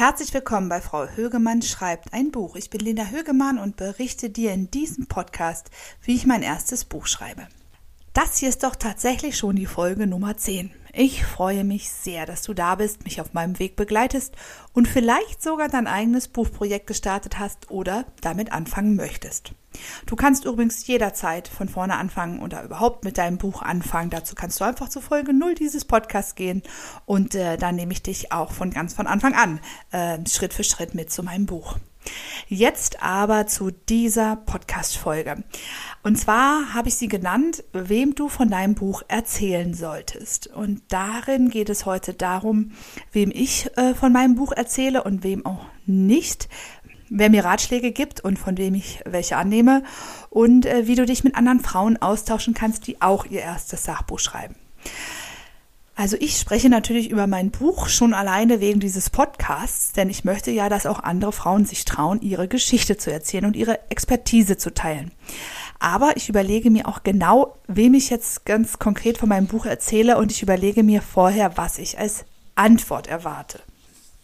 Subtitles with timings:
[0.00, 2.56] Herzlich willkommen bei Frau Högemann schreibt ein Buch.
[2.56, 5.70] Ich bin Linda Högemann und berichte dir in diesem Podcast,
[6.02, 7.46] wie ich mein erstes Buch schreibe.
[8.14, 10.70] Das hier ist doch tatsächlich schon die Folge Nummer 10.
[10.94, 14.34] Ich freue mich sehr, dass du da bist, mich auf meinem Weg begleitest
[14.72, 19.52] und vielleicht sogar dein eigenes Buchprojekt gestartet hast oder damit anfangen möchtest.
[20.06, 24.10] Du kannst übrigens jederzeit von vorne anfangen oder überhaupt mit deinem Buch anfangen.
[24.10, 26.62] Dazu kannst du einfach zu Folge 0 dieses Podcasts gehen
[27.06, 30.64] und äh, dann nehme ich dich auch von ganz von Anfang an äh, Schritt für
[30.64, 31.76] Schritt mit zu meinem Buch.
[32.48, 35.44] Jetzt aber zu dieser Podcast-Folge.
[36.02, 40.46] Und zwar habe ich sie genannt, wem du von deinem Buch erzählen solltest.
[40.48, 42.72] Und darin geht es heute darum,
[43.12, 46.48] wem ich äh, von meinem Buch erzähle und wem auch nicht,
[47.10, 49.82] wer mir Ratschläge gibt und von wem ich welche annehme
[50.30, 54.20] und äh, wie du dich mit anderen Frauen austauschen kannst, die auch ihr erstes Sachbuch
[54.20, 54.54] schreiben.
[55.96, 60.50] Also ich spreche natürlich über mein Buch schon alleine wegen dieses Podcasts, denn ich möchte
[60.50, 64.72] ja, dass auch andere Frauen sich trauen, ihre Geschichte zu erzählen und ihre Expertise zu
[64.72, 65.10] teilen.
[65.78, 70.16] Aber ich überlege mir auch genau, wem ich jetzt ganz konkret von meinem Buch erzähle
[70.16, 72.24] und ich überlege mir vorher, was ich als
[72.54, 73.60] Antwort erwarte.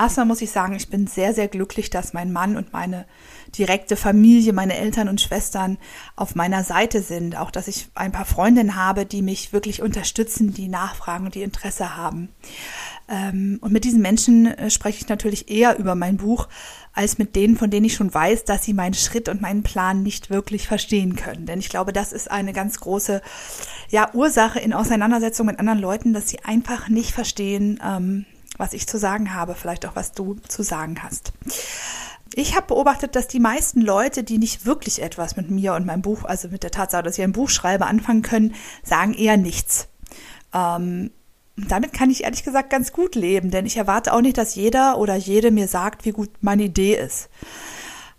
[0.00, 3.04] Erstmal muss ich sagen, ich bin sehr, sehr glücklich, dass mein Mann und meine
[3.58, 5.76] direkte Familie, meine Eltern und Schwestern
[6.16, 7.36] auf meiner Seite sind.
[7.36, 11.42] Auch, dass ich ein paar Freundinnen habe, die mich wirklich unterstützen, die nachfragen und die
[11.42, 12.30] Interesse haben.
[13.10, 16.48] Ähm, und mit diesen Menschen äh, spreche ich natürlich eher über mein Buch,
[16.94, 20.02] als mit denen, von denen ich schon weiß, dass sie meinen Schritt und meinen Plan
[20.02, 21.44] nicht wirklich verstehen können.
[21.44, 23.20] Denn ich glaube, das ist eine ganz große
[23.90, 28.24] ja, Ursache in Auseinandersetzung mit anderen Leuten, dass sie einfach nicht verstehen, ähm,
[28.60, 31.32] was ich zu sagen habe, vielleicht auch was du zu sagen hast.
[32.34, 36.02] Ich habe beobachtet, dass die meisten Leute, die nicht wirklich etwas mit mir und meinem
[36.02, 39.88] Buch, also mit der Tatsache, dass ich ein Buch schreibe, anfangen können, sagen eher nichts.
[40.54, 41.10] Ähm,
[41.56, 44.98] damit kann ich ehrlich gesagt ganz gut leben, denn ich erwarte auch nicht, dass jeder
[44.98, 47.28] oder jede mir sagt, wie gut meine Idee ist.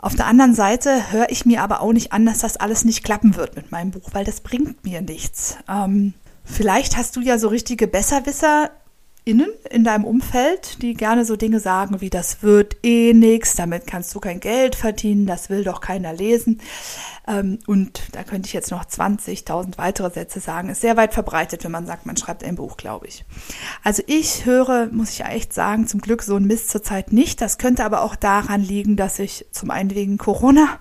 [0.00, 3.02] Auf der anderen Seite höre ich mir aber auch nicht an, dass das alles nicht
[3.02, 5.56] klappen wird mit meinem Buch, weil das bringt mir nichts.
[5.68, 6.14] Ähm,
[6.44, 8.70] vielleicht hast du ja so richtige Besserwisser
[9.26, 13.86] innen in deinem Umfeld, die gerne so Dinge sagen wie das wird eh nix, damit
[13.86, 16.60] kannst du kein Geld verdienen, das will doch keiner lesen.
[17.26, 20.68] Ähm, und da könnte ich jetzt noch 20.000 weitere Sätze sagen.
[20.68, 23.24] Ist sehr weit verbreitet, wenn man sagt, man schreibt ein Buch, glaube ich.
[23.82, 27.40] Also ich höre, muss ich echt sagen, zum Glück so ein Mist zurzeit nicht.
[27.40, 30.78] Das könnte aber auch daran liegen, dass ich zum einen wegen Corona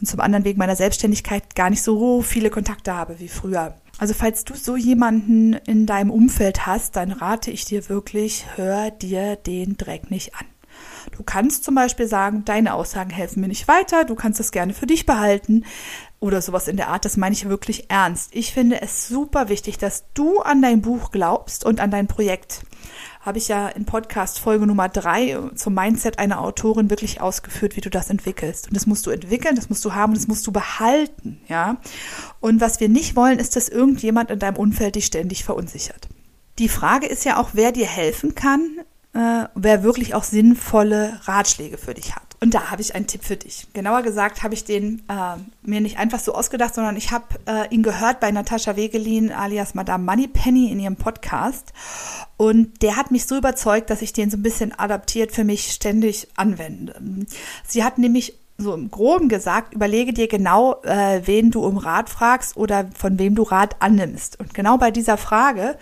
[0.00, 3.74] und zum anderen wegen meiner Selbstständigkeit gar nicht so viele Kontakte habe wie früher.
[3.98, 8.90] Also falls du so jemanden in deinem Umfeld hast, dann rate ich dir wirklich, hör
[8.90, 10.46] dir den Dreck nicht an.
[11.12, 14.74] Du kannst zum Beispiel sagen, deine Aussagen helfen mir nicht weiter, du kannst das gerne
[14.74, 15.64] für dich behalten
[16.20, 17.04] oder sowas in der Art.
[17.04, 18.34] Das meine ich wirklich ernst.
[18.34, 22.62] Ich finde es super wichtig, dass du an dein Buch glaubst und an dein Projekt
[23.26, 27.80] habe ich ja in Podcast Folge Nummer drei zum Mindset einer Autorin wirklich ausgeführt, wie
[27.80, 28.68] du das entwickelst.
[28.68, 31.78] Und das musst du entwickeln, das musst du haben, das musst du behalten, ja.
[32.38, 36.08] Und was wir nicht wollen, ist, dass irgendjemand in deinem Umfeld dich ständig verunsichert.
[36.60, 38.78] Die Frage ist ja auch, wer dir helfen kann,
[39.12, 42.25] äh, wer wirklich auch sinnvolle Ratschläge für dich hat.
[42.40, 43.66] Und da habe ich einen Tipp für dich.
[43.72, 47.74] Genauer gesagt habe ich den äh, mir nicht einfach so ausgedacht, sondern ich habe äh,
[47.74, 51.72] ihn gehört bei Natascha Wegelin alias Madame Moneypenny in ihrem Podcast.
[52.36, 55.72] Und der hat mich so überzeugt, dass ich den so ein bisschen adaptiert für mich
[55.72, 56.94] ständig anwende.
[57.66, 62.08] Sie hat nämlich so im Groben gesagt, überlege dir genau, äh, wen du um Rat
[62.08, 64.38] fragst oder von wem du Rat annimmst.
[64.40, 65.76] Und genau bei dieser Frage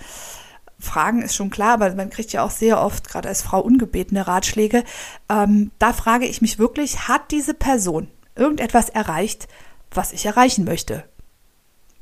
[0.85, 4.27] Fragen ist schon klar, aber man kriegt ja auch sehr oft, gerade als Frau, ungebetene
[4.27, 4.85] Ratschläge.
[5.29, 9.49] Ähm, da frage ich mich wirklich, hat diese Person irgendetwas erreicht,
[9.91, 11.05] was ich erreichen möchte?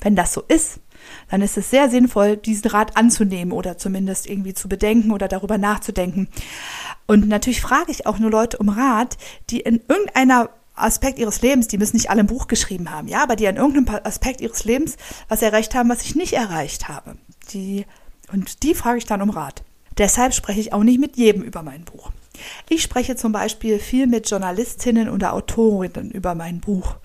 [0.00, 0.81] Wenn das so ist,
[1.31, 5.59] dann ist es sehr sinnvoll, diesen Rat anzunehmen oder zumindest irgendwie zu bedenken oder darüber
[5.59, 6.28] nachzudenken.
[7.06, 9.16] Und natürlich frage ich auch nur Leute um Rat,
[9.50, 13.22] die in irgendeiner Aspekt ihres Lebens, die müssen nicht alle ein Buch geschrieben haben, ja,
[13.22, 14.97] aber die an irgendeinem Aspekt ihres Lebens
[15.28, 17.16] was erreicht haben, was ich nicht erreicht habe.
[17.53, 17.84] Die
[18.32, 19.62] und die frage ich dann um Rat.
[19.99, 22.11] Deshalb spreche ich auch nicht mit jedem über mein Buch.
[22.69, 26.96] Ich spreche zum Beispiel viel mit Journalistinnen oder Autorinnen über mein Buch.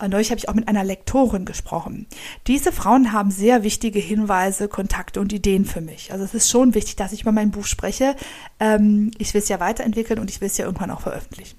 [0.00, 2.06] Neulich habe ich auch mit einer Lektorin gesprochen.
[2.46, 6.12] Diese Frauen haben sehr wichtige Hinweise, Kontakte und Ideen für mich.
[6.12, 8.14] Also es ist schon wichtig, dass ich über mein Buch spreche.
[8.60, 11.58] Ähm, ich will es ja weiterentwickeln und ich will es ja irgendwann auch veröffentlichen.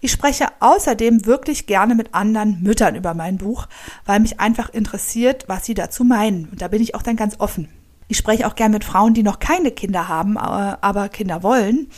[0.00, 3.68] Ich spreche außerdem wirklich gerne mit anderen Müttern über mein Buch,
[4.04, 6.48] weil mich einfach interessiert, was sie dazu meinen.
[6.48, 7.68] Und da bin ich auch dann ganz offen.
[8.08, 11.88] Ich spreche auch gern mit Frauen, die noch keine Kinder haben, aber Kinder wollen,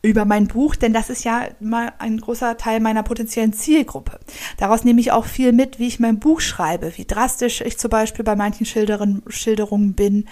[0.00, 4.20] über mein Buch, denn das ist ja mal ein großer Teil meiner potenziellen Zielgruppe.
[4.58, 7.90] Daraus nehme ich auch viel mit, wie ich mein Buch schreibe, wie drastisch ich zum
[7.90, 10.28] Beispiel bei manchen Schilderungen bin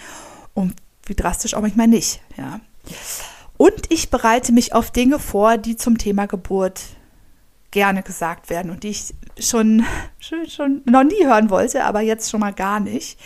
[0.55, 0.75] und
[1.07, 2.61] wie drastisch auch manchmal nicht, ja.
[3.57, 6.81] Und ich bereite mich auf Dinge vor, die zum Thema Geburt
[7.75, 9.85] gerne gesagt werden und die ich schon,
[10.21, 13.19] schon, schon noch nie hören wollte, aber jetzt schon mal gar nicht.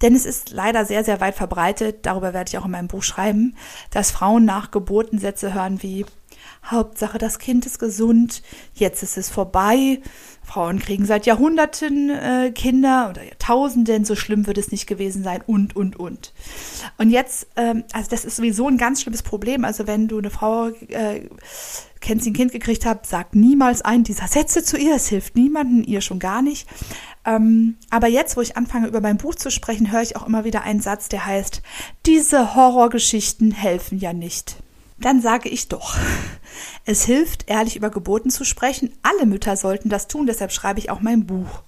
[0.00, 3.02] Denn es ist leider sehr, sehr weit verbreitet, darüber werde ich auch in meinem Buch
[3.02, 3.56] schreiben,
[3.90, 6.06] dass Frauen nach Geburten Sätze hören wie
[6.64, 8.42] Hauptsache, das Kind ist gesund,
[8.74, 10.00] jetzt ist es vorbei.
[10.42, 15.42] Frauen kriegen seit Jahrhunderten äh, Kinder oder Jahrtausenden, so schlimm wird es nicht gewesen sein
[15.46, 16.32] und, und, und.
[16.96, 19.64] Und jetzt, ähm, also das ist sowieso ein ganz schlimmes Problem.
[19.64, 21.28] Also wenn du eine Frau äh,
[22.00, 24.94] kennst, die ein Kind gekriegt hat, sag niemals einen dieser Sätze zu ihr.
[24.94, 26.66] Es hilft niemanden, ihr schon gar nicht.
[27.26, 30.44] Ähm, aber jetzt, wo ich anfange, über mein Buch zu sprechen, höre ich auch immer
[30.44, 31.62] wieder einen Satz, der heißt,
[32.06, 34.56] diese Horrorgeschichten helfen ja nicht
[35.00, 35.96] dann sage ich doch.
[36.84, 38.92] Es hilft, ehrlich über Geburten zu sprechen.
[39.02, 41.62] Alle Mütter sollten das tun, deshalb schreibe ich auch mein Buch.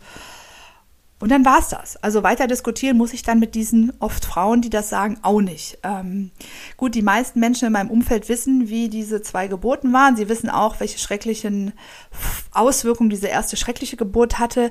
[1.21, 1.99] Und dann war's das.
[1.99, 5.79] Also weiter diskutieren muss ich dann mit diesen oft Frauen, die das sagen, auch nicht.
[5.83, 6.31] Ähm,
[6.79, 10.17] gut, die meisten Menschen in meinem Umfeld wissen, wie diese zwei Geburten waren.
[10.17, 11.75] Sie wissen auch, welche schrecklichen
[12.53, 14.71] Auswirkungen diese erste schreckliche Geburt hatte.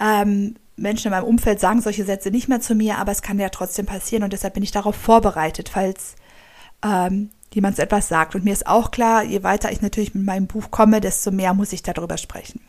[0.00, 3.38] Ähm, Menschen in meinem Umfeld sagen solche Sätze nicht mehr zu mir, aber es kann
[3.38, 6.16] ja trotzdem passieren und deshalb bin ich darauf vorbereitet, falls
[6.84, 8.34] ähm, jemand so etwas sagt.
[8.34, 11.54] Und mir ist auch klar, je weiter ich natürlich mit meinem Buch komme, desto mehr
[11.54, 12.60] muss ich darüber sprechen.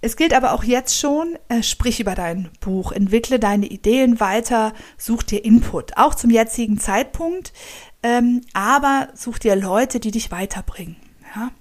[0.00, 4.74] Es gilt aber auch jetzt schon, äh, sprich über dein Buch, entwickle deine Ideen weiter,
[4.98, 7.54] such dir Input, auch zum jetzigen Zeitpunkt,
[8.02, 10.96] ähm, aber such dir Leute, die dich weiterbringen.
[11.34, 11.52] Ja?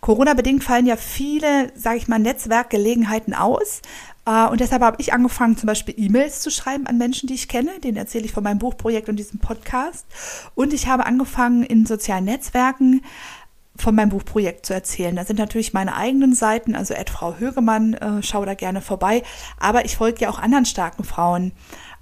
[0.00, 3.80] Corona-bedingt fallen ja viele, sage ich mal, Netzwerkgelegenheiten aus.
[4.26, 7.48] Äh, und deshalb habe ich angefangen, zum Beispiel E-Mails zu schreiben an Menschen, die ich
[7.48, 7.78] kenne.
[7.80, 10.06] Den erzähle ich von meinem Buchprojekt und diesem Podcast.
[10.54, 13.02] Und ich habe angefangen, in sozialen Netzwerken
[13.78, 15.16] von meinem Buchprojekt zu erzählen.
[15.16, 19.22] Da sind natürlich meine eigenen Seiten, also Frau Högemann, äh, schau da gerne vorbei.
[19.58, 21.52] Aber ich folge ja auch anderen starken Frauen,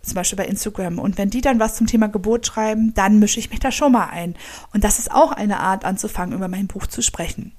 [0.02, 0.98] zum Beispiel bei Instagram.
[0.98, 3.92] Und wenn die dann was zum Thema Geburt schreiben, dann mische ich mich da schon
[3.92, 4.36] mal ein.
[4.72, 7.52] Und das ist auch eine Art anzufangen, über mein Buch zu sprechen.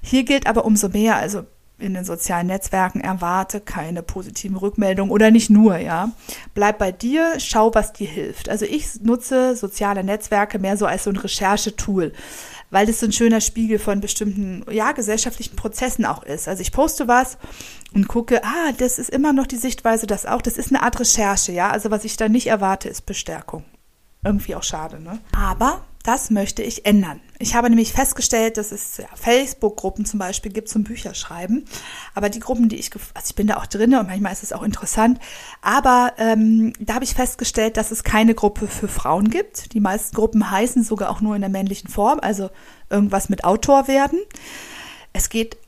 [0.00, 1.44] Hier gilt aber umso mehr, also
[1.80, 6.10] in den sozialen Netzwerken erwarte keine positiven Rückmeldungen oder nicht nur, ja.
[6.54, 8.48] Bleib bei dir, schau, was dir hilft.
[8.48, 12.12] Also ich nutze soziale Netzwerke mehr so als so ein Recherchetool,
[12.70, 16.48] weil das so ein schöner Spiegel von bestimmten, ja, gesellschaftlichen Prozessen auch ist.
[16.48, 17.38] Also ich poste was
[17.94, 21.00] und gucke, ah, das ist immer noch die Sichtweise, das auch, das ist eine Art
[21.00, 21.70] Recherche, ja.
[21.70, 23.64] Also was ich da nicht erwarte, ist Bestärkung.
[24.22, 25.18] Irgendwie auch schade, ne?
[25.34, 27.20] Aber das möchte ich ändern.
[27.38, 31.64] Ich habe nämlich festgestellt, dass es ja, Facebook-Gruppen zum Beispiel gibt zum Bücherschreiben.
[32.14, 34.52] Aber die Gruppen, die ich, also ich bin da auch drin und manchmal ist es
[34.52, 35.18] auch interessant.
[35.60, 39.74] Aber ähm, da habe ich festgestellt, dass es keine Gruppe für Frauen gibt.
[39.74, 42.50] Die meisten Gruppen heißen sogar auch nur in der männlichen Form, also
[42.88, 44.18] irgendwas mit Autor werden.
[45.12, 45.58] Es geht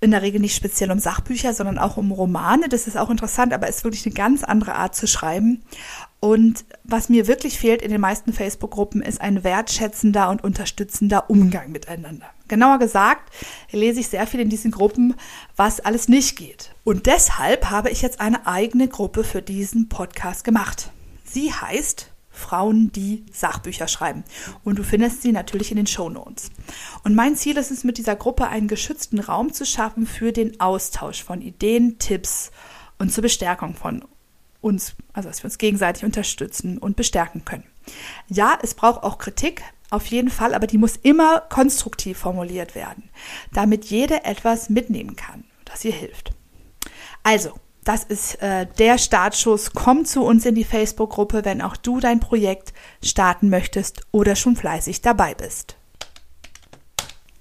[0.00, 2.68] in der Regel nicht speziell um Sachbücher, sondern auch um Romane.
[2.68, 5.62] Das ist auch interessant, aber es ist wirklich eine ganz andere Art zu schreiben.
[6.20, 11.70] Und was mir wirklich fehlt in den meisten Facebook-Gruppen ist ein wertschätzender und unterstützender Umgang
[11.70, 12.26] miteinander.
[12.48, 13.32] Genauer gesagt,
[13.70, 15.14] lese ich sehr viel in diesen Gruppen,
[15.54, 16.74] was alles nicht geht.
[16.82, 20.90] Und deshalb habe ich jetzt eine eigene Gruppe für diesen Podcast gemacht.
[21.24, 24.24] Sie heißt Frauen, die Sachbücher schreiben.
[24.64, 26.50] Und du findest sie natürlich in den Show Notes.
[27.04, 30.58] Und mein Ziel ist es, mit dieser Gruppe einen geschützten Raum zu schaffen für den
[30.58, 32.50] Austausch von Ideen, Tipps
[32.98, 34.04] und zur Bestärkung von
[34.60, 37.64] uns, also dass wir uns gegenseitig unterstützen und bestärken können.
[38.28, 43.08] Ja, es braucht auch Kritik, auf jeden Fall, aber die muss immer konstruktiv formuliert werden,
[43.52, 46.32] damit jeder etwas mitnehmen kann, das ihr hilft.
[47.22, 49.72] Also, das ist äh, der Startschuss.
[49.72, 54.56] Komm zu uns in die Facebook-Gruppe, wenn auch du dein Projekt starten möchtest oder schon
[54.56, 55.76] fleißig dabei bist.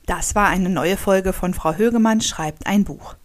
[0.05, 3.15] Das war eine neue Folge von Frau Högemann schreibt ein Buch.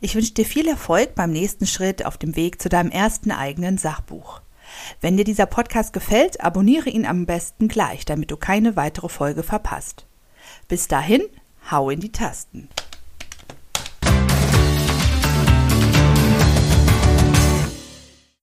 [0.00, 3.78] Ich wünsche dir viel Erfolg beim nächsten Schritt auf dem Weg zu deinem ersten eigenen
[3.78, 4.40] Sachbuch.
[5.00, 9.42] Wenn dir dieser Podcast gefällt, abonniere ihn am besten gleich, damit du keine weitere Folge
[9.42, 10.06] verpasst.
[10.68, 11.22] Bis dahin,
[11.70, 12.68] hau in die Tasten.